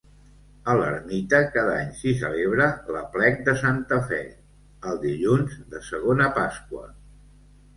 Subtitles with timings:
[0.71, 4.19] A l'ermita cada any s'hi celebra l'Aplec de Santa Fe,
[4.93, 6.87] el dilluns de segona Pasqua.